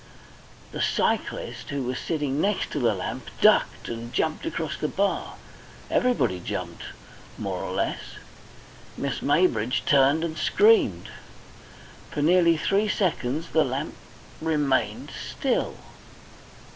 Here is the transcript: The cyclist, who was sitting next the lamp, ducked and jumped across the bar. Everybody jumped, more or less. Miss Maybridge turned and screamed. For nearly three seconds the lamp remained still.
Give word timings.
The 0.71 0.81
cyclist, 0.81 1.69
who 1.69 1.83
was 1.83 1.99
sitting 1.99 2.41
next 2.41 2.71
the 2.71 2.79
lamp, 2.79 3.29
ducked 3.39 3.87
and 3.87 4.11
jumped 4.11 4.47
across 4.47 4.75
the 4.75 4.87
bar. 4.87 5.35
Everybody 5.91 6.39
jumped, 6.39 6.85
more 7.37 7.61
or 7.61 7.71
less. 7.71 8.17
Miss 8.97 9.19
Maybridge 9.21 9.85
turned 9.85 10.23
and 10.23 10.39
screamed. 10.39 11.09
For 12.09 12.23
nearly 12.23 12.57
three 12.57 12.87
seconds 12.87 13.49
the 13.49 13.63
lamp 13.63 13.93
remained 14.41 15.11
still. 15.11 15.75